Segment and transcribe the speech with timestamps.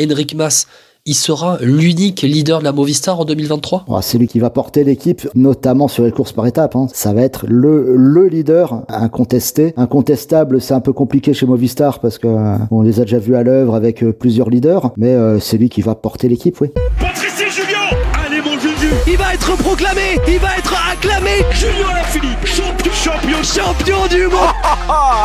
[0.00, 0.66] Enric Mas,
[1.06, 5.28] il sera l'unique leader de la Movistar en 2023 C'est lui qui va porter l'équipe,
[5.34, 6.76] notamment sur les courses par étapes.
[6.76, 6.86] Hein.
[6.94, 9.74] Ça va être le, le leader incontesté.
[9.76, 13.36] Incontestable, c'est un peu compliqué chez Movistar parce que euh, on les a déjà vus
[13.36, 16.70] à l'œuvre avec euh, plusieurs leaders, mais euh, c'est lui qui va porter l'équipe, oui.
[16.98, 22.46] Patrice Julien Allez mon Juju Il va être proclamé Il va être acclamé Julien Lafilippe
[22.46, 24.54] Champion Champion Champion du monde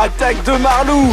[0.04, 1.08] Attaque de Marlou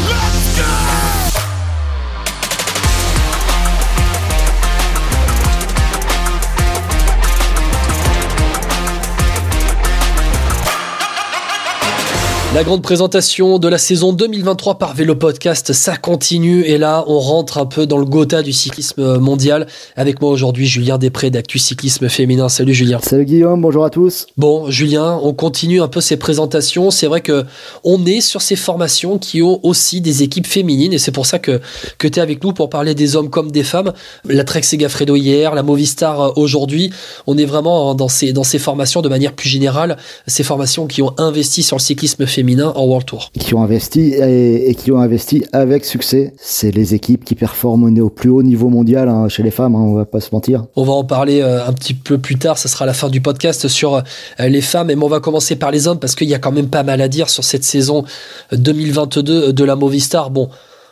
[12.56, 17.19] La grande présentation de la saison 2023 par Vélo Podcast, ça continue et là on
[17.19, 19.68] rentre un peu dans le Gotha du cyclisme mondial.
[19.97, 22.47] Avec moi aujourd'hui Julien Després d'Actu Cyclisme Féminin.
[22.47, 23.00] Salut Julien.
[23.04, 24.28] Salut Guillaume, bonjour à tous.
[24.38, 26.89] Bon Julien, on continue un peu ces présentations.
[26.89, 27.43] C'est vrai que
[27.83, 31.39] on est sur ces formations qui ont aussi des équipes féminines et c'est pour ça
[31.39, 31.60] que,
[31.97, 33.91] que tu es avec nous pour parler des hommes comme des femmes.
[34.23, 36.91] La Trek Segafredo hier, la Movistar euh, aujourd'hui.
[37.27, 41.02] On est vraiment dans ces, dans ces formations de manière plus générale, ces formations qui
[41.02, 43.31] ont investi sur le cyclisme féminin en World Tour.
[43.38, 46.33] Qui ont investi et, qui ont investi avec succès.
[46.38, 49.81] C'est les équipes qui performent au plus haut niveau mondial hein, chez les femmes, hein,
[49.81, 50.66] on va pas se mentir.
[50.75, 53.21] On va en parler euh, un petit peu plus tard, ça sera la fin du
[53.21, 54.02] podcast sur euh,
[54.39, 56.69] les femmes, mais on va commencer par les hommes parce qu'il y a quand même
[56.69, 58.03] pas mal à dire sur cette saison
[58.51, 60.29] 2022 de la Movistar.
[60.29, 60.49] Bon,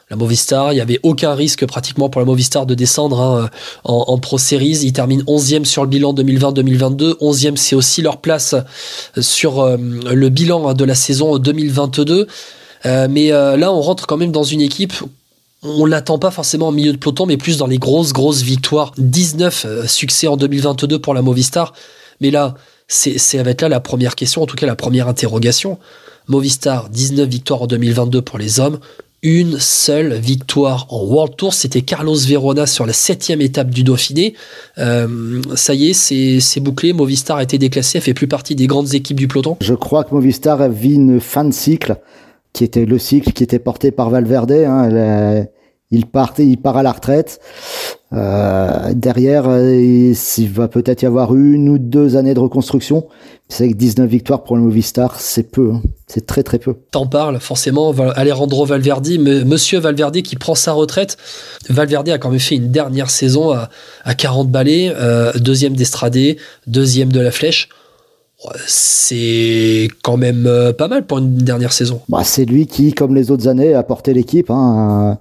[0.09, 0.71] la Movistar.
[0.73, 3.49] Il n'y avait aucun risque pratiquement pour la Movistar de descendre hein,
[3.83, 4.79] en, Pro Series.
[4.83, 7.17] Ils terminent 11e sur le bilan 2020-2022.
[7.19, 8.55] 11e, c'est aussi leur place
[9.19, 12.27] sur euh, le bilan hein, de la saison 2022.
[12.85, 14.93] Euh, mais euh, là, on rentre quand même dans une équipe
[15.67, 18.91] on l'attend pas forcément au milieu de peloton, mais plus dans les grosses, grosses victoires.
[18.99, 21.73] 19 succès en 2022 pour la Movistar.
[22.21, 22.53] Mais là,
[22.87, 25.79] c'est, c'est avec là la première question, en tout cas la première interrogation.
[26.27, 28.79] Movistar, 19 victoires en 2022 pour les hommes,
[29.25, 31.55] une seule victoire en World Tour.
[31.55, 34.35] C'était Carlos Verona sur la septième étape du Dauphiné.
[34.77, 36.93] Euh, ça y est, c'est bouclé.
[36.93, 37.97] Movistar a été déclassé.
[37.97, 39.57] Elle fait plus partie des grandes équipes du peloton.
[39.61, 41.97] Je crois que Movistar vu une fin de cycle
[42.53, 44.51] qui était le cycle qui était porté par Valverde.
[44.51, 45.47] Hein.
[45.89, 47.39] il, part, il part à la retraite.
[48.15, 53.07] Euh, derrière, euh, il va peut-être y avoir une ou deux années de reconstruction.
[53.49, 55.73] C'est que 19 victoires pour le Movistar, c'est peu.
[55.73, 55.81] Hein.
[56.07, 56.75] C'est très très peu.
[56.91, 57.93] T'en parles forcément.
[58.15, 61.17] Alejandro Valverde, Monsieur Valverde qui prend sa retraite.
[61.69, 63.69] Valverde a quand même fait une dernière saison à,
[64.03, 66.37] à 40 balais, euh, deuxième d'Estradé,
[66.67, 67.69] deuxième de la Flèche
[68.67, 72.01] c'est quand même pas mal pour une dernière saison.
[72.09, 74.49] Bah, c'est lui qui, comme les autres années, a porté l'équipe.
[74.49, 75.17] Hein,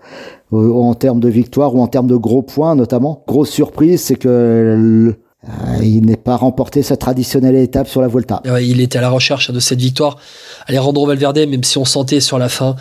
[0.54, 3.24] en termes de victoire ou en termes de gros points notamment.
[3.26, 8.42] Grosse surprise, c'est que euh, il n'est pas remporté sa traditionnelle étape sur la Volta.
[8.62, 10.18] il était à la recherche de cette victoire.
[10.66, 12.76] Alejandro Valverde, même si on sentait sur la fin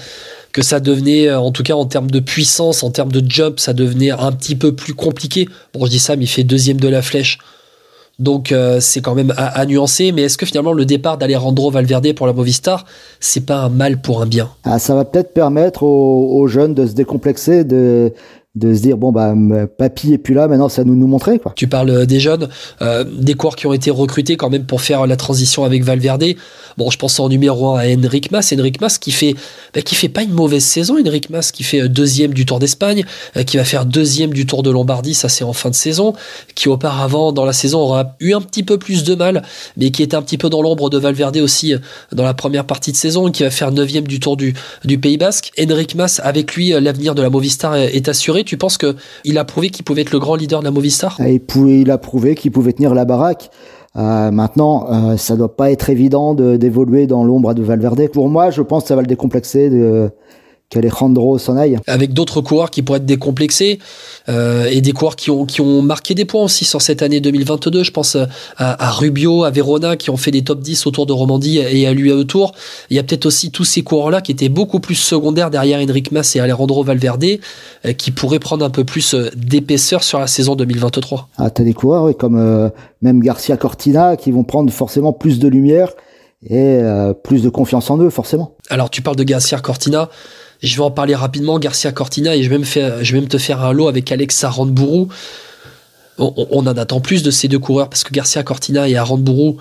[0.54, 3.60] que ça devenait, euh, en tout cas en termes de puissance, en termes de jump,
[3.60, 5.48] ça devenait un petit peu plus compliqué.
[5.74, 7.40] Bon, je dis ça, mais il fait deuxième de la flèche.
[8.24, 12.14] Donc euh, c'est quand même à, nuancer, mais est-ce que finalement le départ d'Alejandro Valverde
[12.14, 12.86] pour la Movistar,
[13.20, 14.50] c'est pas un mal pour un bien?
[14.64, 18.14] Ah, Ça va peut-être permettre aux, jeunes de se décomplexer, de,
[18.56, 19.34] de se dire bon bah
[19.80, 21.54] papy est plus là maintenant ça nous nous quoi.
[21.56, 22.50] Tu parles euh, des jeunes,
[22.84, 26.24] euh, des coureurs qui ont été recrutés quand même pour faire la transition avec Valverde.
[26.78, 29.36] Bon, je pense en numéro 1 à Henrik Mas, Henrik Mas qui fait
[29.74, 32.60] bah, qui fait pas une mauvaise saison, Henrik Mas qui fait euh, deuxième du Tour
[32.60, 33.06] d'Espagne,
[33.48, 36.14] qui va faire deuxième du Tour de Lombardie, ça c'est en fin de saison,
[36.54, 39.42] qui auparavant dans la saison aura eu un petit peu plus de mal,
[39.78, 41.74] mais qui était un petit peu dans l'ombre de Valverde aussi
[42.12, 44.54] dans la première partie de saison, qui va faire neuvième du Tour du
[44.84, 45.52] du Pays Basque.
[45.60, 49.70] Henrik Mas avec lui l'avenir de la Movistar est assuré tu penses qu'il a prouvé
[49.70, 51.18] qu'il pouvait être le grand leader de la Movistar?
[51.28, 53.50] Il, pouvait, il a prouvé qu'il pouvait tenir la baraque.
[53.96, 58.08] Euh, maintenant, euh, ça doit pas être évident d'évoluer dans l'ombre de Valverde.
[58.10, 60.10] Pour moi, je pense que ça va le décomplexer de,
[60.74, 61.78] qu'Alejandro s'en aille.
[61.88, 63.80] Avec d'autres coureurs qui pourraient être décomplexés
[64.30, 67.22] euh, et des coureurs qui ont, qui ont marqué des points aussi sur cette année
[67.22, 67.84] 2022.
[67.84, 68.18] Je pense
[68.58, 71.94] à, Rubio, à Verona qui ont fait des top 10 autour de Romandie et à
[71.94, 72.54] l'UAE Tour.
[72.90, 76.12] Il y a peut-être aussi tous ces coureurs-là qui étaient beaucoup plus secondaires derrière Enric
[76.12, 77.24] Mas et Alejandro Valverde
[77.86, 81.30] euh, qui pourraient prendre un peu plus euh, d'épaisseur sur la saison 2023.
[81.38, 82.72] Ah, t'as des coureurs comme
[83.02, 85.90] même Garcia Cortina qui vont prendre forcément plus de lumière
[86.50, 86.82] et
[87.24, 88.56] plus de confiance en eux forcément.
[88.70, 90.10] Alors tu parles de Garcia Cortina.
[90.64, 93.90] Je vais en parler rapidement, Garcia Cortina, et je vais même, te faire un lot
[93.90, 95.10] avec Alex Arandbourou.
[96.18, 99.58] On, on, en attend plus de ces deux coureurs parce que Garcia Cortina et Arandbourou,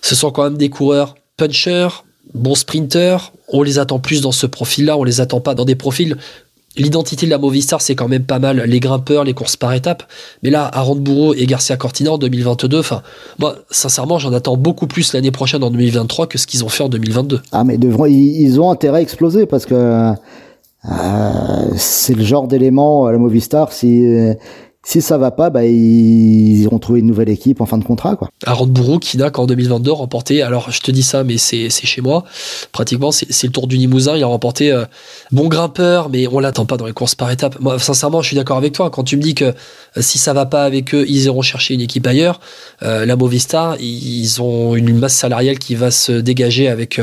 [0.00, 1.88] ce sont quand même des coureurs punchers,
[2.32, 3.32] bons sprinters.
[3.48, 6.16] On les attend plus dans ce profil-là, on les attend pas dans des profils
[6.78, 8.62] L'identité de la Movistar, c'est quand même pas mal.
[8.62, 10.04] Les grimpeurs, les courses par étapes.
[10.42, 13.02] Mais là, Arandbourou et Garcia Cortina en 2022, enfin,
[13.38, 16.84] moi, sincèrement, j'en attends beaucoup plus l'année prochaine en 2023 que ce qu'ils ont fait
[16.84, 17.40] en 2022.
[17.52, 20.12] Ah, mais devront, ils, ont intérêt à exploser parce que
[21.76, 24.06] c'est le genre d'élément à la Movistar si
[24.88, 28.16] si ça va pas, bah, ils ont trouvé une nouvelle équipe en fin de contrat.
[28.16, 28.30] Quoi.
[28.46, 32.24] Aaron qui n'a qu'en 2022 remporté, alors je te dis ça, mais c'est chez moi,
[32.72, 34.16] pratiquement, c'est le tour du Limousin.
[34.16, 34.86] Il a remporté euh,
[35.30, 37.60] bon grimpeur, mais on l'attend pas dans les courses par étapes.
[37.60, 38.88] Moi, sincèrement, je suis d'accord avec toi.
[38.88, 39.52] Quand tu me dis que euh,
[39.98, 42.40] si ça va pas avec eux, ils iront chercher une équipe ailleurs,
[42.82, 46.98] euh, la Movistar, ils ont une masse salariale qui va se dégager avec,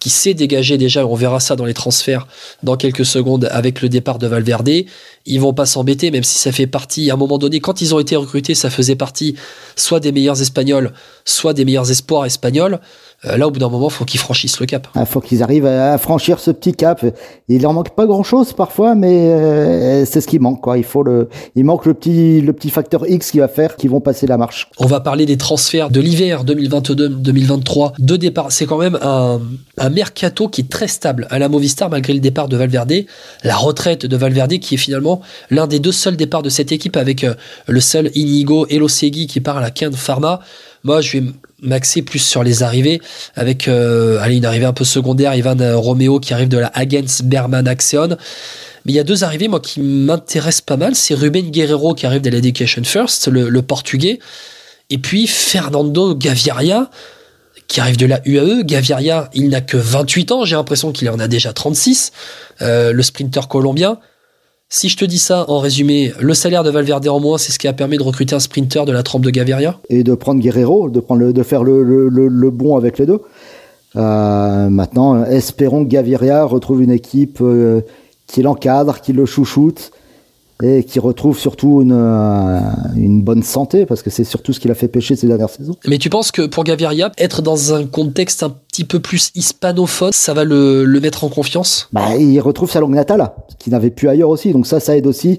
[0.00, 1.06] qui s'est dégagée déjà.
[1.06, 2.26] On verra ça dans les transferts
[2.62, 4.86] dans quelques secondes avec le départ de Valverde
[5.28, 7.98] ils vont pas s'embêter, même si ça fait partie, à moment donné, quand ils ont
[7.98, 9.36] été recrutés, ça faisait partie
[9.76, 10.92] soit des meilleurs Espagnols,
[11.24, 12.80] soit des meilleurs espoirs espagnols.
[13.24, 14.86] Euh, là, au bout d'un moment, faut qu'ils franchissent le cap.
[14.94, 17.04] Il ah, faut qu'ils arrivent à franchir ce petit cap.
[17.48, 20.60] Il leur manque pas grand chose parfois, mais euh, c'est ce qui manque.
[20.60, 20.78] Quoi.
[20.78, 23.90] Il faut le, il manque le petit, le petit facteur X qui va faire qu'ils
[23.90, 24.70] vont passer la marche.
[24.78, 27.94] On va parler des transferts de l'hiver 2022-2023.
[27.98, 28.52] Deux départs.
[28.52, 29.40] C'est quand même un,
[29.78, 33.04] un mercato qui est très stable à la Movistar malgré le départ de Valverde,
[33.42, 36.96] la retraite de Valverde qui est finalement l'un des deux seuls départs de cette équipe
[36.96, 37.34] avec euh,
[37.66, 40.40] le seul Inigo Elosegui qui part à la Kind Pharma.
[40.84, 41.24] Moi, je vais
[41.60, 43.00] m'axer plus sur les arrivées
[43.34, 47.66] avec euh, une arrivée un peu secondaire, Ivan Romeo qui arrive de la Agents Berman
[47.66, 48.16] Axion.
[48.84, 52.06] Mais il y a deux arrivées moi qui m'intéressent pas mal, c'est Ruben Guerrero qui
[52.06, 54.18] arrive de l'Education First, le, portugais,
[54.90, 56.90] et puis Fernando Gaviria
[57.66, 58.62] qui arrive de la UAE.
[58.64, 62.12] Gaviria, il n'a que 28 ans, j'ai l'impression qu'il en a déjà 36,
[62.62, 63.98] euh, le sprinter colombien.
[64.70, 67.58] Si je te dis ça en résumé, le salaire de Valverde en moins, c'est ce
[67.58, 70.42] qui a permis de recruter un sprinter de la trempe de Gaviria Et de prendre
[70.42, 73.22] Guerrero, de, prendre de faire le, bon avec les deux.
[73.96, 77.80] Euh, maintenant, espérons que Gaviria retrouve une équipe euh,
[78.26, 79.90] qui l'encadre, qui le chouchoute
[80.62, 82.58] et qui retrouve surtout une, euh,
[82.96, 85.76] une bonne santé, parce que c'est surtout ce qu'il a fait pêcher ces dernières saisons.
[85.86, 90.10] Mais tu penses que pour Gaviria, être dans un contexte un petit peu plus hispanophone,
[90.12, 91.88] ça va le, le mettre en confiance?
[91.92, 95.06] Bah, Il retrouve sa langue natale, qu'il n'avait plus ailleurs aussi, donc ça, ça aide
[95.06, 95.38] aussi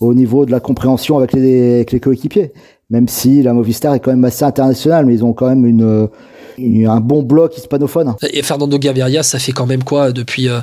[0.00, 2.52] au niveau de la compréhension avec les, avec les coéquipiers.
[2.90, 6.08] Même si la Movistar est quand même assez internationale, mais ils ont quand même une,
[6.86, 8.14] un bon bloc hispanophone.
[8.32, 10.48] Et Fernando Gaviria, ça fait quand même quoi depuis...
[10.48, 10.60] Euh,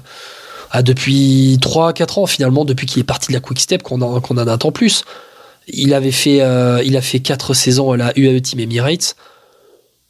[0.76, 4.20] ah, depuis 3-4 ans finalement, depuis qu'il est parti de la Quick Step, qu'on en,
[4.20, 5.04] qu'on en attend plus.
[5.68, 9.16] Il avait fait, euh, il a fait 4 saisons à la UAE Team Emirates.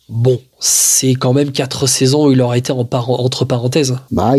[0.07, 3.97] Bon, c'est quand même 4 saisons où il aurait été en entre parenthèses.
[4.11, 4.35] Bah,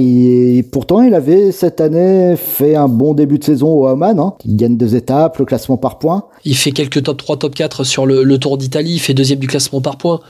[0.73, 4.19] pourtant, il avait cette année fait un bon début de saison au Oman.
[4.19, 4.33] Hein.
[4.47, 6.25] Il gagne deux étapes, le classement par points.
[6.47, 8.95] Il fait quelques top 3, top 4 sur le, le Tour d'Italie.
[8.95, 10.21] Il fait deuxième du classement par points.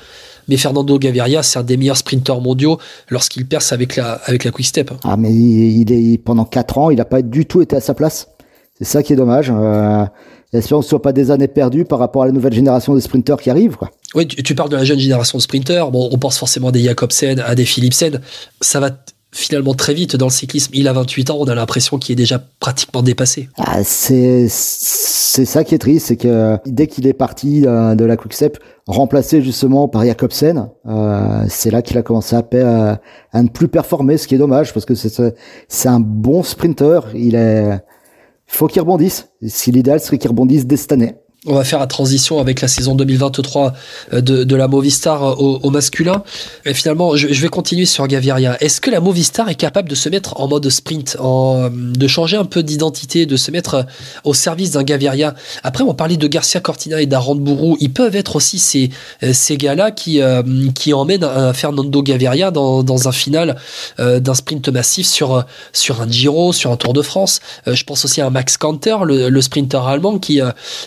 [0.49, 4.51] Mais Fernando Gaviria, c'est un des meilleurs sprinteurs mondiaux lorsqu'il perce avec la, avec la
[4.51, 4.91] Quick Step.
[5.05, 7.95] Ah, mais il, est, pendant 4 ans, il n'a pas du tout été à sa
[7.95, 8.29] place.
[8.79, 9.53] C'est ça qui est dommage.
[9.55, 10.05] Euh,
[10.55, 13.01] Espérons que ce soit pas des années perdues par rapport à la nouvelle génération de
[13.01, 13.77] sprinteurs qui arrivent.
[13.77, 13.91] Quoi.
[14.15, 15.91] Oui, tu, parles de la jeune génération de sprinteurs.
[15.91, 18.21] Bon, on pense forcément à des Jacobsen, à des Philipsen.
[18.61, 18.91] Ça va
[19.33, 20.71] finalement très vite dans le cyclisme.
[20.75, 23.49] Il a 28 ans, on a l'impression qu'il est déjà pratiquement dépassé.
[23.59, 28.05] Ah, c'est c'est ça qui est triste, c'est que dès qu'il est parti euh, de
[28.05, 33.01] la Quickstep, remplacé justement par Jacobsen, euh, c'est là qu'il a commencé à,
[33.33, 35.35] à, ne plus performer, ce qui est dommage parce que c'est
[35.69, 37.01] c'est un bon sprinter.
[37.15, 37.81] Il est
[38.47, 39.31] faut qu'il rebondisse.
[39.47, 42.95] Si l'idéal serait qu'il rebondisse dès année on va faire la transition avec la saison
[42.95, 43.75] 2023
[44.13, 46.23] euh, de, la Movistar euh, au, masculin.
[46.65, 48.57] Et finalement, je, vais continuer sur Gaviria.
[48.63, 52.37] Est-ce que la Movistar est capable de se mettre en mode sprint, en, de changer
[52.37, 53.83] un peu d'identité, de se mettre euh,
[54.25, 55.35] au service d'un Gaviria?
[55.63, 57.77] Après, on parlait de Garcia Cortina et d'Aaron Bourou.
[57.81, 58.91] Ils peuvent être aussi ces,
[59.33, 60.21] ces gars-là qui,
[60.75, 63.57] qui emmènent un Fernando Gaviria dans, dans un final
[63.99, 67.41] d'un sprint massif sur, sur un Giro, sur un Tour de France.
[67.67, 70.41] je pense aussi à Max Kanter, le, le sprinter allemand, qui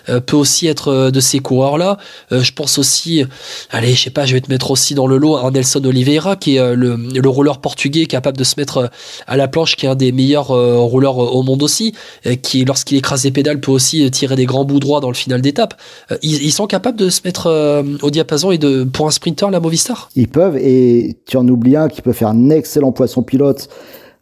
[0.06, 1.98] peut aussi aussi être euh, de ces coureurs-là.
[2.32, 3.24] Euh, je pense aussi,
[3.70, 6.38] allez, je sais pas, je vais te mettre aussi dans le lot un Nelson Oliveira,
[6.38, 8.90] qui est euh, le, le rouleur portugais capable de se mettre
[9.28, 11.94] à la planche, qui est un des meilleurs rouleurs au monde aussi,
[12.42, 15.42] qui, lorsqu'il écrase les pédales, peut aussi tirer des grands bouts droits dans le final
[15.42, 15.74] d'étape.
[16.22, 20.10] Ils, sont capables de se mettre au diapason et de, pour un sprinter, la Movistar?
[20.16, 23.68] Ils peuvent, et tu en oublies un qui peut faire un excellent poisson pilote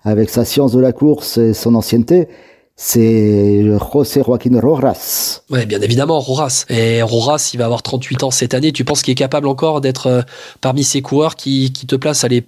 [0.03, 2.27] avec sa science de la course et son ancienneté
[2.75, 5.41] c'est José Joaquín Rojas.
[5.49, 6.65] Ouais, bien évidemment, Rojas.
[6.69, 8.71] Et Rojas, il va avoir 38 ans cette année.
[8.71, 10.21] Tu penses qu'il est capable encore d'être euh,
[10.61, 12.43] parmi ces coureurs qui, qui te placent à les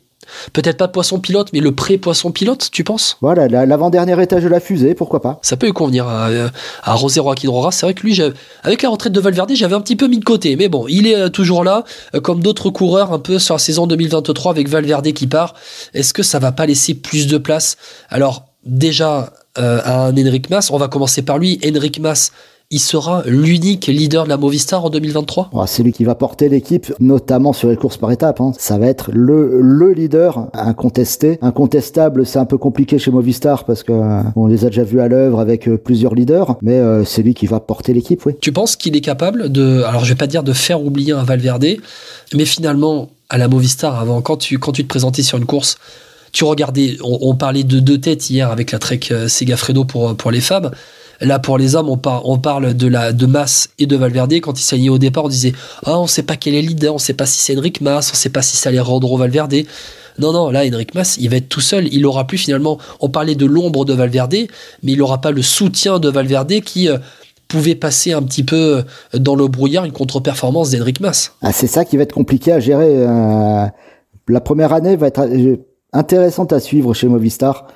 [0.54, 3.18] Peut-être pas poisson pilote, mais le pré-poisson pilote, tu penses?
[3.22, 6.30] Voilà, l'avant-dernier étage de la fusée, pourquoi pas Ça peut lui convenir à,
[6.84, 7.72] à José Joaquín Rojas.
[7.72, 8.20] C'est vrai que lui,
[8.64, 10.56] avec la retraite de Valverde, j'avais un petit peu mis de côté.
[10.56, 11.84] Mais bon, il est euh, toujours là,
[12.16, 15.54] euh, comme d'autres coureurs, un peu sur la saison 2023 avec Valverde qui part.
[15.94, 17.78] Est-ce que ça va pas laisser plus de place?
[18.10, 20.72] Alors, déjà, euh, à un Henrik Mas.
[20.72, 21.60] On va commencer par lui.
[21.66, 22.32] Henrik Mas
[22.70, 26.94] il sera l'unique leader de la Movistar en 2023 C'est lui qui va porter l'équipe,
[27.00, 28.42] notamment sur les courses par étapes.
[28.42, 28.52] Hein.
[28.58, 31.40] Ça va être le, le leader incontesté.
[31.42, 35.00] Incontestable, c'est un peu compliqué chez Movistar parce que euh, on les a déjà vus
[35.00, 38.34] à l'œuvre avec euh, plusieurs leaders, mais euh, c'est lui qui va porter l'équipe, oui.
[38.42, 41.24] Tu penses qu'il est capable de, alors je vais pas dire de faire oublier un
[41.24, 41.78] Valverde,
[42.34, 45.78] mais finalement, à la Movistar, avant, quand tu, quand tu te présentais sur une course,
[46.38, 50.40] tu regardais, on, parlait de deux têtes hier avec la Trek Segafredo pour, pour les
[50.40, 50.70] femmes.
[51.20, 54.34] Là, pour les hommes, on, on parle de la de Mas et de Valverde.
[54.34, 55.54] Quand ils s'alignaient au départ, on disait
[55.88, 58.12] Ah, on sait pas quel est le leader, on sait pas si c'est Enric Mas,
[58.12, 59.56] on sait pas si c'est Alejandro Valverde.
[60.20, 61.92] Non, non, là, Enric Mas, il va être tout seul.
[61.92, 62.78] Il aura plus finalement.
[63.00, 64.36] On parlait de l'ombre de Valverde,
[64.84, 66.88] mais il n'aura pas le soutien de Valverde qui.
[66.88, 67.00] Euh,
[67.48, 68.84] pouvait passer un petit peu
[69.16, 71.32] euh, dans le brouillard une contre-performance d'Enric Mas.
[71.42, 73.08] Ah, c'est ça qui va être compliqué à gérer.
[73.08, 73.66] Euh,
[74.28, 75.26] la première année va être
[75.98, 77.68] intéressante à suivre chez Movistar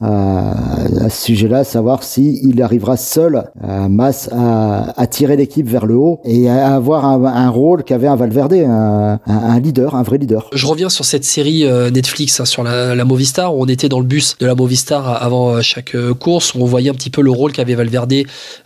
[0.00, 5.96] à ce sujet-là, savoir si il arrivera seul, à Mass, à, tirer l'équipe vers le
[5.96, 10.50] haut et à avoir un, rôle qu'avait un Valverde, un, un, leader, un vrai leader.
[10.52, 13.88] Je reviens sur cette série euh, Netflix hein, sur la, la, Movistar où on était
[13.88, 16.94] dans le bus de la Movistar avant euh, chaque euh, course, où on voyait un
[16.94, 18.14] petit peu le rôle qu'avait Valverde,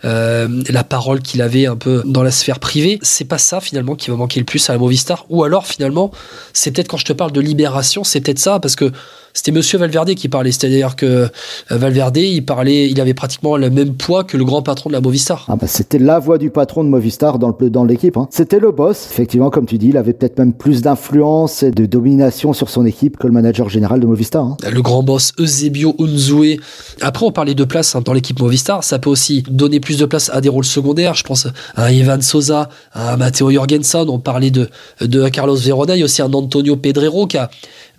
[0.05, 2.99] euh, la parole qu'il avait un peu dans la sphère privée.
[3.01, 6.11] C'est pas ça finalement qui va manquer le plus à la Movistar, ou alors finalement,
[6.53, 8.91] c'est peut-être quand je te parle de libération, c'est peut-être ça parce que
[9.33, 10.51] c'était Monsieur Valverde qui parlait.
[10.51, 11.27] C'est-à-dire que euh,
[11.69, 15.01] Valverde, il parlait, il avait pratiquement le même poids que le grand patron de la
[15.01, 15.45] Movistar.
[15.49, 18.15] Ah bah c'était la voix du patron de Movistar dans le dans l'équipe.
[18.17, 18.27] Hein.
[18.29, 19.07] C'était le boss.
[19.11, 22.85] Effectivement, comme tu dis, il avait peut-être même plus d'influence et de domination sur son
[22.85, 24.45] équipe que le manager général de Movistar.
[24.45, 24.57] Hein.
[24.71, 26.59] Le grand boss Eusebio Unzue.
[27.01, 28.83] Après, on parlait de place hein, dans l'équipe Movistar.
[28.83, 31.15] Ça peut aussi donner plus de place à des rôles secondaires.
[31.15, 34.05] Je pense à Ivan Sosa, à Matteo Jorgensen.
[34.09, 34.69] On parlait de,
[35.01, 35.95] de Carlos Verona.
[35.95, 37.49] Il y a aussi un Antonio Pedrero qui a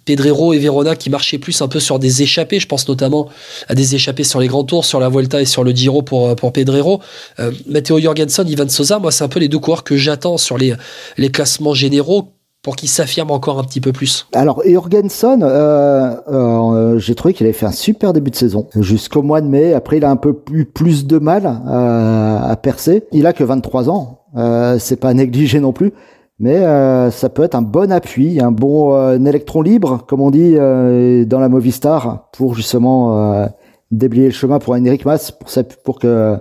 [0.04, 2.60] Pedrero et Verona qui marchaient plus un peu sur des échappées.
[2.60, 3.28] Je pense notamment
[3.68, 6.28] à des échappées sur les grands tours, sur la Vuelta et sur le Giro pour,
[6.28, 7.00] euh, pour Pedrero.
[7.38, 10.58] Euh, Matteo Jorgensen, Ivan Sosa, moi, c'est un peu les deux coureurs que j'attends sur
[10.58, 10.74] les,
[11.16, 12.34] les classements généraux
[12.64, 14.26] pour qu'ils s'affirment encore un petit peu plus.
[14.32, 19.22] Alors Jorgensen, euh, euh, j'ai trouvé qu'il avait fait un super début de saison jusqu'au
[19.22, 19.74] mois de mai.
[19.74, 23.04] Après, il a un peu plus, plus de mal à percer.
[23.12, 25.92] Il a que 23 ans, euh, c'est pas négligé non plus
[26.40, 30.30] mais euh, ça peut être un bon appui, un bon euh, électron libre, comme on
[30.30, 33.48] dit euh, dans la Movistar, pour justement
[33.90, 35.48] déblayer le chemin pour Henrik Mas, pour,
[35.84, 36.36] pour que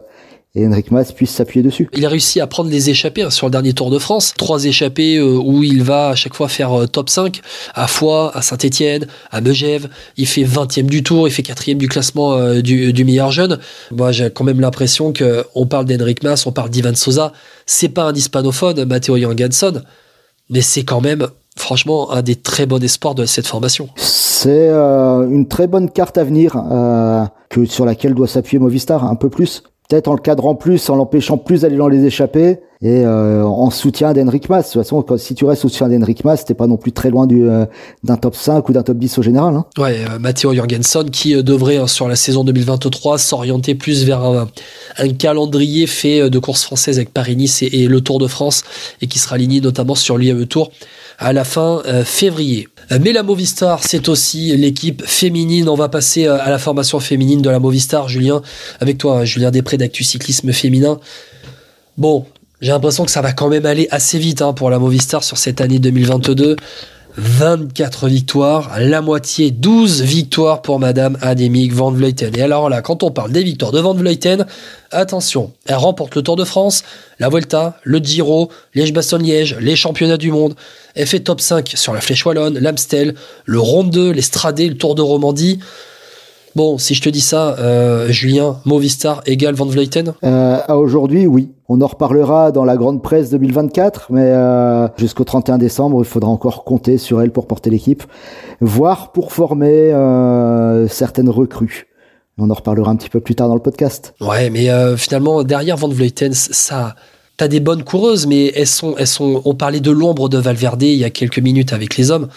[0.55, 1.89] Henrik Mas puisse s'appuyer dessus.
[1.93, 4.33] Il a réussi à prendre les échappées hein, sur le dernier Tour de France.
[4.38, 7.41] Trois échappées où il va à chaque fois faire top 5,
[7.74, 9.89] à Foix, à Saint-Etienne, à Megève.
[10.17, 13.60] Il fait 20e du Tour, il fait 4e du classement du, du, meilleur jeune.
[13.91, 17.33] Moi, j'ai quand même l'impression qu'on parle d'Henrik Mas, on parle d'Ivan Sosa
[17.65, 19.83] c'est pas un hispanophone, Matteo Jorgensen,
[20.50, 23.89] mais c'est quand même franchement un des très bons espoirs de cette formation.
[23.98, 29.05] C'est euh, une très bonne carte à venir euh, que sur laquelle doit s'appuyer Movistar
[29.05, 32.60] un peu plus peut-être en le cadrant plus, en l'empêchant plus d'aller dans les échappées
[32.84, 34.68] et euh, en soutien d'Henrik Mas.
[34.68, 37.10] De toute façon, si tu restes au soutien d'Henrik Mas, t'es pas non plus très
[37.10, 37.66] loin du euh,
[38.04, 39.56] d'un top 5 ou d'un top 10 au général.
[39.56, 39.66] Hein.
[39.78, 44.48] Ouais, euh, Matteo Jorgensen qui devrait hein, sur la saison 2023 s'orienter plus vers un,
[45.18, 48.63] calendrier fait de courses françaises avec Paris-Nice et, le Tour de France
[49.02, 50.72] et qui sera aligné notamment sur l'IAE Tour
[51.20, 52.68] à la fin février.
[53.00, 55.70] Mais la Movistar, c'est aussi l'équipe féminine.
[55.70, 58.42] On va passer à la formation féminine de la Movistar, Julien,
[58.82, 61.00] avec toi, hein, Julien Després d'Actu Cyclisme Féminin.
[61.98, 62.25] Bon,
[62.63, 65.38] j'ai l'impression que ça va quand même aller assez vite hein, pour la Movistar sur
[65.38, 66.55] cette année 2022.
[67.17, 72.36] 24 victoires, la moitié 12 victoires pour Madame Annemiek van Vleuten.
[72.36, 74.48] Et alors là, quand on parle des victoires de van Vleuten,
[74.91, 76.84] attention, elle remporte le Tour de France,
[77.20, 80.55] la Vuelta, le Giro, Liège-Bastogne-Liège, les championnats du monde.
[80.96, 84.96] Elle fait top 5 sur la Flèche Wallonne, l'Amstel, le Ronde 2, l'Estradé, le Tour
[84.96, 85.60] de Romandie.
[86.55, 90.13] Bon, si je te dis ça, euh, Julien, Movistar égale Van Vleuten?
[90.24, 91.50] Euh, Aujourd'hui, oui.
[91.67, 96.29] On en reparlera dans la grande presse 2024, mais euh, jusqu'au 31 décembre, il faudra
[96.29, 98.03] encore compter sur elle pour porter l'équipe,
[98.62, 101.88] voire pour former euh, certaines recrues.
[102.38, 104.13] On en reparlera un petit peu plus tard dans le podcast.
[104.22, 106.95] Ouais, mais euh, finalement, derrière Van Vleuten, ça...
[107.36, 109.41] T'as des bonnes coureuses, mais elles sont, elles sont.
[109.43, 112.27] On parlait de l'ombre de Valverde il y a quelques minutes avec les hommes.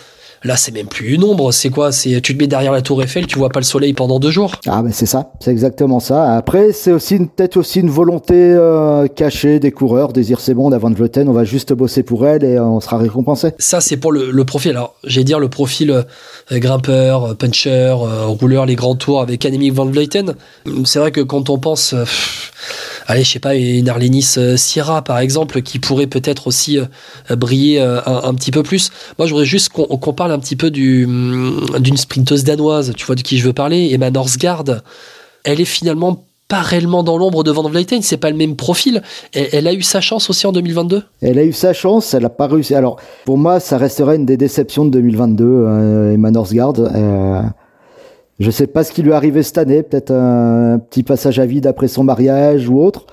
[0.44, 1.52] Là, c'est même plus une ombre.
[1.52, 1.92] C'est quoi?
[1.92, 4.30] C'est tu te mets derrière la tour Eiffel, tu vois pas le soleil pendant deux
[4.30, 4.52] jours.
[4.66, 6.36] Ah, ben c'est ça, c'est exactement ça.
[6.36, 10.90] Après, c'est aussi peut-être aussi une volonté euh, cachée des coureurs, des c'est bon d'avant
[10.90, 11.28] de Vleuten.
[11.28, 13.52] On va juste bosser pour elle et euh, on sera récompensé.
[13.58, 14.72] Ça, c'est pour le, profil.
[14.72, 16.02] Alors, j'ai dire le profil euh,
[16.58, 20.34] grimpeur, puncher, rouleur, les grands tours avec Annemiek van Vleuten.
[20.84, 21.94] C'est vrai que quand on pense
[23.06, 27.36] allez, je sais pas, une Arlenis euh, Sierra, par exemple, qui pourrait peut-être aussi euh,
[27.36, 28.90] briller euh, un, petit peu plus.
[29.18, 33.14] Moi, je voudrais juste qu'on parle un petit peu mm, d'une sprinteuse danoise, tu vois,
[33.14, 34.64] de qui je veux parler, Emma Norsgaard.
[35.44, 39.02] Elle est finalement pas réellement dans l'ombre de Van Vleuten, c'est pas le même profil.
[39.34, 42.24] Elle, elle, a eu sa chance aussi en 2022 Elle a eu sa chance, elle
[42.24, 42.74] a pas réussi.
[42.74, 46.74] Alors, pour moi, ça resterait une des déceptions de 2022, euh, Emma Norsgaard.
[46.78, 47.42] Euh,
[48.38, 51.46] je sais pas ce qui lui est arrivé cette année, peut-être un petit passage à
[51.46, 53.06] vide après son mariage ou autre.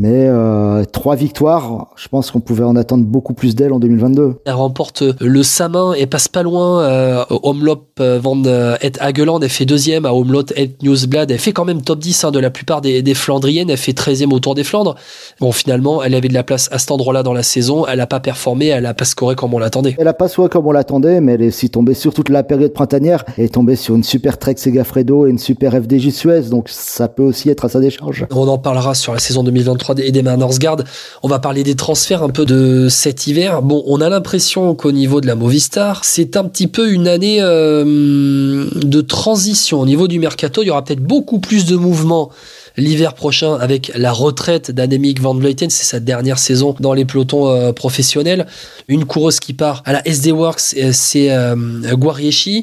[0.00, 4.36] Mais euh, trois victoires, je pense qu'on pouvait en attendre beaucoup plus d'elle en 2022.
[4.46, 8.42] Elle remporte le Samin et passe pas loin euh, au Omloop euh, van
[8.80, 9.40] Het Hageland.
[9.42, 11.30] Elle fait deuxième à Omloop Het Newsblad.
[11.30, 13.68] Elle fait quand même top 10 hein, de la plupart des, des, Flandriennes.
[13.68, 14.94] Elle fait 13e au Tour des Flandres.
[15.38, 17.84] Bon, finalement, elle avait de la place à cet endroit-là dans la saison.
[17.86, 19.96] Elle a pas performé, elle a pas scoré comme on l'attendait.
[19.98, 22.42] Elle a pas scoré comme on l'attendait, mais elle est aussi tombée sur toute la
[22.42, 23.26] période printanière.
[23.36, 26.48] Elle est tombée sur une super Trek Segafredo et une super FDJ Suez.
[26.48, 28.26] Donc ça peut aussi être à sa décharge.
[28.30, 30.78] On en parlera sur la saison 2023 et des Norsgaard.
[31.22, 33.62] On va parler des transferts un peu de cet hiver.
[33.62, 37.38] Bon, on a l'impression qu'au niveau de la Movistar, c'est un petit peu une année
[37.40, 39.80] euh, de transition.
[39.80, 42.30] Au niveau du mercato, il y aura peut-être beaucoup plus de mouvements
[42.76, 45.70] l'hiver prochain avec la retraite d'Annemiek van Vleuten.
[45.70, 48.46] C'est sa dernière saison dans les pelotons euh, professionnels.
[48.88, 51.54] Une coureuse qui part à la SD Works, euh, c'est euh.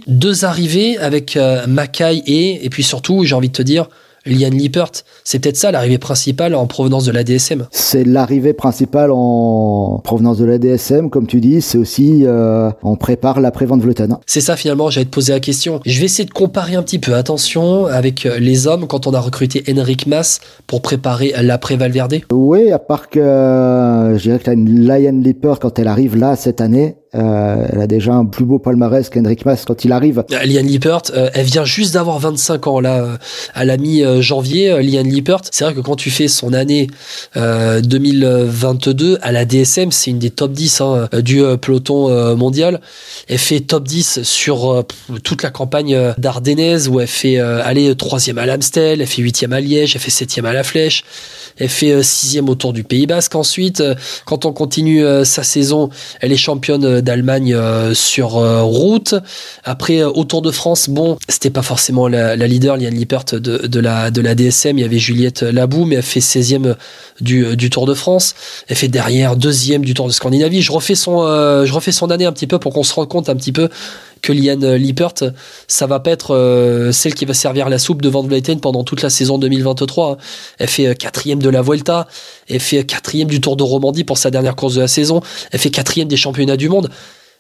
[0.08, 3.88] Deux arrivées avec Mackay et, et puis surtout, j'ai envie de te dire,
[4.28, 4.92] Liane Lippert.
[5.24, 7.68] C'est peut-être ça l'arrivée principale en provenance de la DSM.
[7.72, 11.62] C'est l'arrivée principale en provenance de la DSM, comme tu dis.
[11.62, 14.18] C'est aussi euh, on prépare l'après Van Vleuten.
[14.26, 14.90] C'est ça finalement.
[14.90, 15.80] J'allais te poser la question.
[15.86, 17.16] Je vais essayer de comparer un petit peu.
[17.16, 22.22] Attention avec les hommes quand on a recruté Henrik Mas pour préparer l'après Valverde.
[22.32, 26.62] Oui, à part que euh, je dirais que Liane Lippert quand elle arrive là cette
[26.62, 30.24] année, euh, elle a déjà un plus beau palmarès qu'Hendrik Mas quand il arrive.
[30.30, 33.18] Liane Lippert, euh, elle vient juste d'avoir 25 ans là,
[33.54, 33.78] à la
[34.18, 34.82] mi-janvier.
[34.82, 36.88] Liane Lippert, c'est vrai que quand tu fais son année
[37.36, 42.82] euh, 2022 à la DSM, c'est une des top 10 hein, du peloton mondial.
[43.28, 44.86] Elle fait top 10 sur
[45.24, 49.62] toute la campagne d'Ardennaise où elle fait aller troisième à l'Amstel, elle fait huitième à
[49.62, 51.04] Liège, elle fait septième à la Flèche.
[51.60, 53.36] Elle fait sixième au Tour du Pays Basque.
[53.36, 53.84] Ensuite,
[54.26, 55.90] quand on continue sa saison,
[56.22, 59.16] elle est championne d'Allemagne euh, sur euh, route.
[59.64, 63.80] Après, euh, au Tour de France, bon, c'était pas forcément la, leader, Liane Lippert de,
[63.80, 64.78] la, de la DSM.
[64.78, 66.76] Il y avait Juliette Labou, mais elle fait 16e
[67.22, 68.36] du, Tour de France.
[68.68, 70.62] Elle fait derrière deuxième du Tour de Scandinavie.
[70.62, 71.22] Je refais son,
[71.66, 73.70] je refais son année un petit peu pour qu'on se rende compte un petit peu
[74.22, 75.14] que Liane Lippert,
[75.68, 78.28] ça va pas être euh, celle qui va servir la soupe de Van
[78.62, 80.18] pendant toute la saison 2023.
[80.60, 82.08] Elle fait quatrième de la Vuelta,
[82.50, 85.22] elle fait quatrième du Tour de Romandie pour sa dernière course de la saison,
[85.52, 86.90] elle fait quatrième des championnats du monde.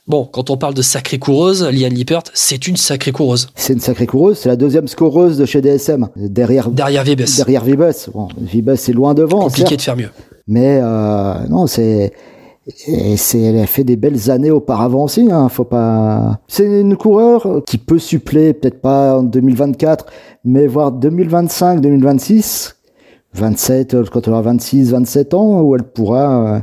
[0.07, 3.49] Bon, quand on parle de sacrée coureuse, Liane Lippert, c'est une sacrée coureuse.
[3.55, 7.23] C'est une sacrée coureuse, c'est la deuxième scoreuse de chez DSM, derrière derrière Vibes.
[7.35, 7.91] Derrière Vibes.
[8.13, 9.41] Bon, Vibes c'est loin devant.
[9.41, 10.09] Compliqué de faire mieux.
[10.47, 12.13] Mais euh, non, c'est
[12.87, 16.39] et c'est, elle a fait des belles années auparavant aussi, hein, faut pas.
[16.47, 20.05] C'est une coureur qui peut suppléer, peut-être pas en 2024,
[20.43, 22.75] mais voir 2025, 2026,
[23.33, 26.59] 27, quand elle aura 26, 27 ans, où elle pourra, euh,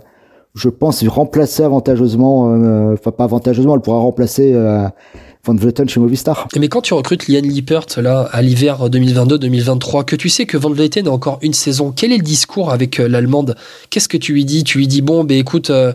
[0.55, 4.89] je pense, remplacer avantageusement, euh, enfin pas avantageusement, elle pourra remplacer euh,
[5.45, 6.49] Van Vleuten chez Movistar.
[6.57, 10.71] Mais quand tu recrutes Liane Lippert là à l'hiver 2022-2023, que tu sais que Van
[10.71, 13.55] Vleuten a encore une saison, quel est le discours avec euh, l'allemande?
[13.91, 14.65] Qu'est-ce que tu lui dis?
[14.65, 15.93] Tu lui dis bon, ben écoute, euh,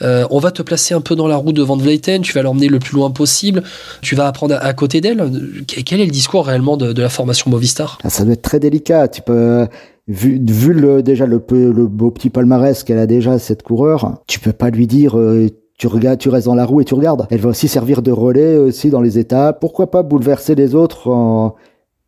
[0.00, 2.42] euh, on va te placer un peu dans la roue de Van Vleuten, tu vas
[2.42, 3.62] l'emmener le plus loin possible,
[4.00, 5.30] tu vas apprendre à, à côté d'elle.
[5.66, 7.98] Quel est le discours réellement de, de la formation Movistar?
[8.02, 9.08] Ah, Ça doit être très délicat.
[9.08, 9.66] Tu peux
[10.08, 14.40] vu, vu le, déjà le, le beau petit palmarès qu'elle a déjà cette coureur, tu
[14.40, 17.26] peux pas lui dire euh, tu regardes, tu restes dans la roue et tu regardes.
[17.30, 19.60] Elle va aussi servir de relais aussi dans les étapes.
[19.60, 21.54] Pourquoi pas bouleverser les autres en...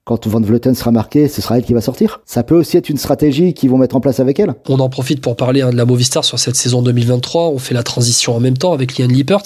[0.08, 2.22] quand Van Vleuten sera marqué, ce sera elle qui va sortir.
[2.24, 4.54] Ça peut aussi être une stratégie qu'ils vont mettre en place avec elle.
[4.66, 7.50] On en profite pour parler hein, de la Movistar sur cette saison 2023.
[7.50, 9.42] On fait la transition en même temps avec Liane Lippert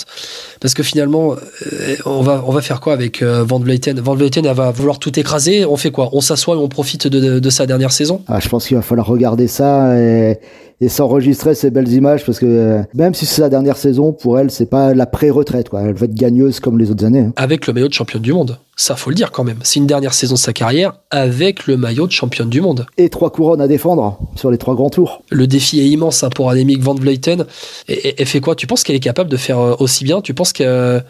[0.60, 3.98] parce que finalement, euh, on va on va faire quoi avec euh, Van Vleuten?
[3.98, 5.64] Van Vleuten, elle va vouloir tout écraser.
[5.64, 6.10] On fait quoi?
[6.12, 8.22] On s'assoit et on profite de, de, de sa dernière saison?
[8.28, 10.38] Ah, Je pense qu'il va falloir regarder ça et
[10.82, 14.40] et s'enregistrer ces belles images parce que euh, même si c'est la dernière saison pour
[14.40, 15.82] elle c'est pas la pré-retraite quoi.
[15.82, 17.32] Elle va être gagneuse comme les autres années hein.
[17.36, 18.58] avec le maillot de championne du monde.
[18.74, 19.58] Ça faut le dire quand même.
[19.62, 22.86] C'est une dernière saison de sa carrière avec le maillot de championne du monde.
[22.98, 25.22] Et trois couronnes à défendre sur les trois grands tours.
[25.30, 27.44] Le défi est immense hein, pour Annemiek van Vleuten.
[27.88, 28.56] Et, elle fait quoi?
[28.56, 30.20] Tu penses qu'elle est capable de faire euh, aussi bien?
[30.20, 31.00] Tu penses que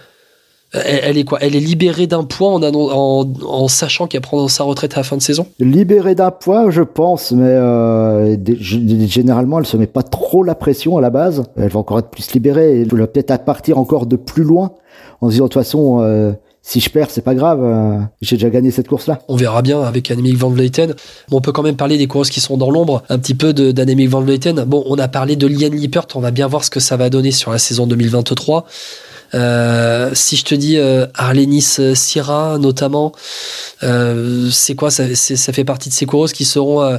[0.72, 1.38] elle est quoi?
[1.40, 5.02] Elle est libérée d'un poids en, en, en sachant qu'elle prend sa retraite à la
[5.04, 5.46] fin de saison?
[5.60, 10.96] Libérée d'un poids, je pense, mais euh, généralement, elle se met pas trop la pression
[10.96, 11.42] à la base.
[11.56, 12.80] Elle va encore être plus libérée.
[12.82, 14.72] Elle va peut-être à partir encore de plus loin
[15.20, 16.00] en se disant de toute façon.
[16.00, 16.32] Euh,
[16.64, 19.20] si je perds, c'est pas grave, euh, j'ai déjà gagné cette course-là.
[19.26, 20.94] On verra bien avec Annemiek van Vleuten.
[21.28, 23.52] Bon, on peut quand même parler des courses qui sont dans l'ombre, un petit peu
[23.52, 24.62] d'Annemiek van Vleuten.
[24.64, 27.10] Bon, on a parlé de Liane Lippert, on va bien voir ce que ça va
[27.10, 28.64] donner sur la saison 2023.
[29.34, 33.12] Euh, si je te dis euh, Arlenis Sierra notamment,
[33.82, 36.98] euh, c'est quoi ça, ça, fait partie de ces coureuses qui seront euh,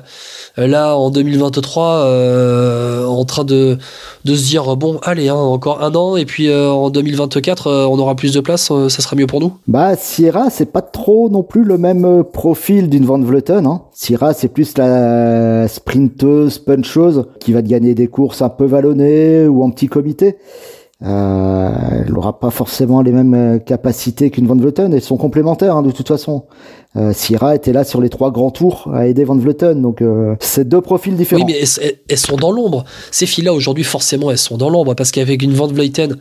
[0.57, 3.77] là en 2023 euh, en train de,
[4.25, 8.15] de se dire bon allez hein, encore un an et puis en 2024 on aura
[8.15, 9.53] plus de place, ça sera mieux pour nous.
[9.67, 13.65] Bah Sierra c'est pas trop non plus le même profil d'une Van Vleuten.
[13.65, 13.83] Hein.
[13.93, 19.47] Sierra c'est plus la sprinteuse puncheuse qui va te gagner des courses un peu vallonnées
[19.47, 20.37] ou en petit comité.
[21.03, 21.69] Euh,
[22.05, 24.93] elle n'aura pas forcément les mêmes euh, capacités qu'une Van Vleuten.
[24.93, 26.45] Elles sont complémentaires hein, de toute façon.
[26.95, 29.81] Euh, Sierra était là sur les trois grands tours à aider Van Vleuten.
[29.81, 31.43] Donc euh, c'est deux profils différents.
[31.45, 32.85] Oui, mais elles, elles sont dans l'ombre.
[33.11, 36.17] Ces filles-là aujourd'hui forcément elles sont dans l'ombre parce qu'avec une Van Vleuten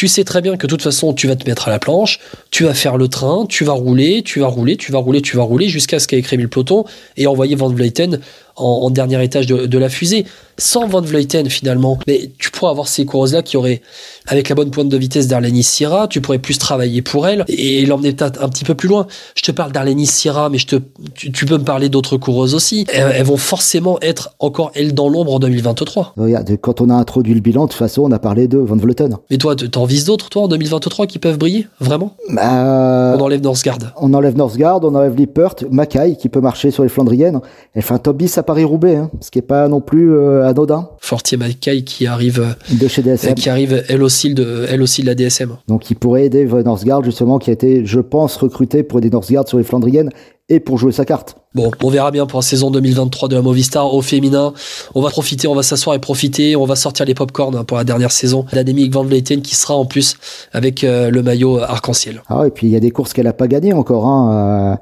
[0.00, 2.20] tu sais très bien que de toute façon, tu vas te mettre à la planche,
[2.50, 5.36] tu vas faire le train, tu vas rouler, tu vas rouler, tu vas rouler, tu
[5.36, 6.84] vas rouler, jusqu'à ce qu'avec Rémi le peloton
[7.18, 8.18] et envoyer Van Vleuten
[8.60, 10.26] en, en dernier étage de, de, la fusée.
[10.58, 13.80] Sans Van Vleuten, finalement, mais tu pourrais avoir ces coureuses-là qui auraient,
[14.26, 17.86] avec la bonne pointe de vitesse d'Arlenis Sierra, tu pourrais plus travailler pour elle et,
[17.86, 19.06] l'emmener peut-être un petit peu plus loin.
[19.34, 20.76] Je te parle d'Arlenis Sierra, mais je te,
[21.14, 22.84] tu, tu peux me parler d'autres coureuses aussi.
[22.92, 26.14] Elles, elles, vont forcément être encore, elles, dans l'ombre en 2023.
[26.16, 28.76] Regarde, quand on a introduit le bilan, de toute façon, on a parlé de Van
[28.76, 29.16] Vleuten.
[29.30, 32.16] Mais toi, t'en vises d'autres, toi, en 2023, qui peuvent briller Vraiment?
[32.30, 33.78] Bah, On enlève Northgard.
[33.96, 37.40] On enlève Northgard, on enlève Lippert, Mackay, qui peut marcher sur les Flandriennes.
[37.74, 40.44] Elle fait un top 10 à Paris-Roubaix, hein, ce qui est pas non plus euh,
[40.44, 40.88] anodin.
[40.98, 43.34] Fortier Mackay qui arrive de chez DSM.
[43.34, 45.56] qui arrive elle aussi de elle aussi de la DSM.
[45.68, 49.46] Donc il pourrait aider Northgard justement qui a été je pense recruté pour aider Northgard
[49.46, 50.10] sur les Flandriennes
[50.48, 51.36] et pour jouer sa carte.
[51.54, 54.52] Bon, on verra bien pour la saison 2023 de la Movistar au féminin.
[54.96, 56.56] On va profiter, on va s'asseoir et profiter.
[56.56, 59.74] On va sortir les popcorn hein, pour la dernière saison d'Ademic Van Vleuten qui sera
[59.74, 60.16] en plus
[60.52, 62.24] avec euh, le maillot arc-en-ciel.
[62.28, 64.08] Ah et puis il y a des courses qu'elle a pas gagnées encore.
[64.08, 64.80] Hein.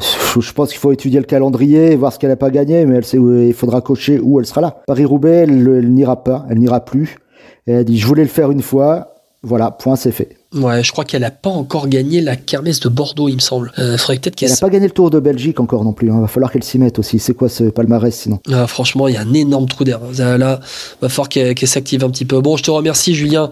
[0.00, 2.96] Euh, je pense qu'il faut étudier le calendrier, voir ce qu'elle a pas gagné, mais
[2.96, 4.82] elle sait où il faudra cocher où elle sera là.
[4.86, 7.18] Paris-Roubaix, elle, elle n'ira pas, elle n'ira plus.
[7.66, 10.36] Et elle a dit je voulais le faire une fois, voilà, point, c'est fait.
[10.54, 13.72] Ouais, je crois qu'elle a pas encore gagné la kermesse de Bordeaux, il me semble.
[13.78, 14.48] Euh, faudrait peut-être qu'elle.
[14.48, 16.10] Elle a pas gagné le Tour de Belgique encore non plus.
[16.10, 16.20] Hein.
[16.20, 17.18] Va falloir qu'elle s'y mette aussi.
[17.18, 18.38] C'est quoi ce palmarès sinon?
[18.50, 20.00] Ah, Franchement, il y a un énorme trou d'air.
[20.16, 20.60] Là,
[21.02, 22.40] va falloir qu'elle qu s'active un petit peu.
[22.40, 23.50] Bon, je te remercie, Julien,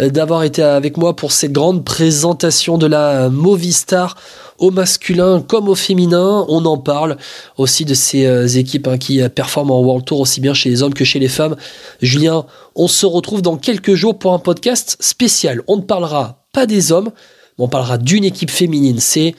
[0.00, 4.16] d'avoir été avec moi pour cette grande présentation de la Movistar
[4.60, 6.44] au masculin comme au féminin.
[6.48, 7.16] On en parle
[7.58, 10.82] aussi de ces euh, équipes hein, qui performent en World Tour aussi bien chez les
[10.82, 11.56] hommes que chez les femmes.
[12.00, 12.46] Julien,
[12.76, 15.62] on se retrouve dans quelques jours pour un podcast spécial.
[15.66, 17.10] On ne parlera pas des hommes,
[17.58, 19.00] mais on parlera d'une équipe féminine.
[19.00, 19.34] C'est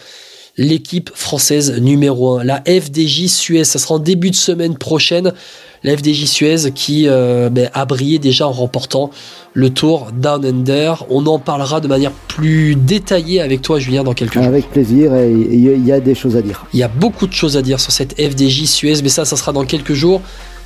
[0.58, 3.64] l'équipe française numéro 1, la FDJ Suez.
[3.64, 5.34] Ça sera en début de semaine prochaine.
[5.84, 9.10] La FDJ Suez qui euh, ben, a brillé déjà en remportant
[9.54, 11.06] le Tour Down Under.
[11.10, 14.44] On en parlera de manière plus détaillée avec toi, Julien, dans quelques jours.
[14.44, 16.66] Avec plaisir, et il y a des choses à dire.
[16.74, 19.36] Il y a beaucoup de choses à dire sur cette FDJ Suez, mais ça, ça
[19.36, 20.22] sera dans quelques jours.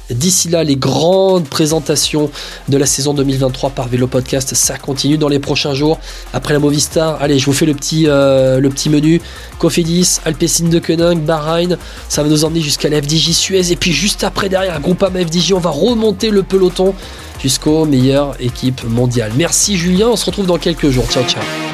[0.09, 2.29] D'ici là, les grandes présentations
[2.69, 5.99] de la saison 2023 par Vélo Podcast, ça continue dans les prochains jours.
[6.33, 9.21] Après la Movistar, allez, je vous fais le petit, euh, le petit menu.
[9.57, 11.77] Cofidis, Alpecin de Koenig, Bahreïn,
[12.09, 13.71] ça va nous emmener jusqu'à la FDJ Suez.
[13.71, 16.93] Et puis juste après, derrière, Groupama FDJ, on va remonter le peloton
[17.41, 19.31] jusqu'aux meilleures équipes mondiales.
[19.35, 21.05] Merci Julien, on se retrouve dans quelques jours.
[21.09, 21.64] Ciao, ciao.